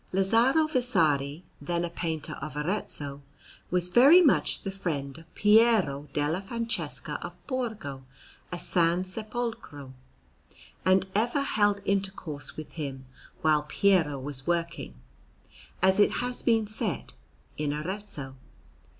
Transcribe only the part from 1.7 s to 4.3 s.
a painter of Arezzo, was very